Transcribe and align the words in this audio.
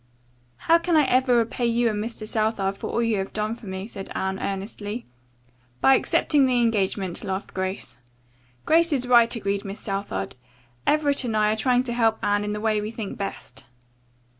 "How 0.65 0.79
can 0.79 0.95
I 0.97 1.03
ever 1.05 1.37
repay 1.37 1.67
you 1.67 1.87
and 1.87 2.03
Mr. 2.03 2.27
Southard 2.27 2.75
for 2.75 2.89
all 2.89 3.03
you 3.03 3.19
have 3.19 3.33
done 3.33 3.53
for 3.53 3.67
me?" 3.67 3.85
said 3.85 4.09
Anne 4.15 4.39
earnestly. 4.39 5.05
"By 5.79 5.93
accepting 5.93 6.47
the 6.47 6.59
engagement," 6.59 7.23
laughed 7.23 7.53
Grace. 7.53 7.99
"Grace 8.65 8.91
is 8.91 9.07
right," 9.07 9.35
agreed 9.35 9.63
Miss 9.63 9.79
Southard. 9.79 10.37
"Everett 10.87 11.23
and 11.23 11.37
I 11.37 11.51
are 11.51 11.55
trying 11.55 11.83
to 11.83 11.93
help 11.93 12.17
Anne 12.23 12.43
in 12.43 12.53
the 12.53 12.59
way 12.59 12.81
we 12.81 12.89
think 12.89 13.15
best." 13.19 13.63